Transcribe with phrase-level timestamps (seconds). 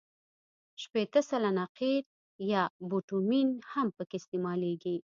[0.81, 2.03] شپېته سلنه قیر
[2.51, 4.95] یا بټومین هم پکې استعمالیږي